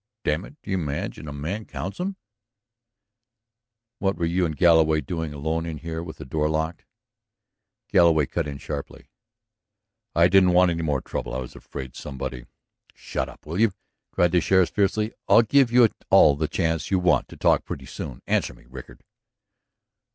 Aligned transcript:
Damn 0.25 0.45
it, 0.45 0.55
do 0.63 0.71
you 0.71 0.77
imagine 0.79 1.27
a 1.27 1.31
man 1.31 1.63
counts 1.65 1.99
'em?" 1.99 2.15
"What 3.99 4.15
were 4.17 4.25
you 4.25 4.47
and 4.47 4.57
Galloway 4.57 4.99
doing 4.99 5.31
alone 5.31 5.67
in 5.67 5.77
here 5.77 6.01
with 6.01 6.17
the 6.17 6.25
door 6.25 6.49
locked?" 6.49 6.85
Galloway 7.87 8.25
cut 8.25 8.47
in 8.47 8.57
sharply: 8.57 9.11
"I 10.15 10.27
didn't 10.27 10.53
want 10.53 10.71
any 10.71 10.81
more 10.81 11.01
trouble; 11.01 11.35
I 11.35 11.39
was 11.39 11.55
afraid 11.55 11.95
somebody..." 11.95 12.45
"Shut 12.95 13.29
up, 13.29 13.45
will 13.45 13.59
you?" 13.59 13.73
cried 14.11 14.31
the 14.31 14.41
sheriff 14.41 14.69
fiercely. 14.71 15.13
"I'll 15.27 15.43
give 15.43 15.71
you 15.71 15.87
all 16.09 16.35
the 16.35 16.47
chance 16.47 16.89
you 16.89 16.97
want 16.97 17.27
to 17.27 17.37
talk 17.37 17.63
pretty 17.63 17.85
soon. 17.85 18.23
Answer 18.25 18.55
me, 18.55 18.65
Rickard." 18.67 19.03